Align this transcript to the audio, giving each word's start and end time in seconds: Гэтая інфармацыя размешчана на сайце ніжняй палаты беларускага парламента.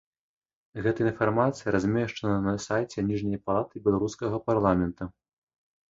Гэтая 0.85 1.05
інфармацыя 1.09 1.69
размешчана 1.75 2.37
на 2.47 2.55
сайце 2.67 2.97
ніжняй 3.11 3.39
палаты 3.51 3.75
беларускага 3.89 4.37
парламента. 4.49 5.03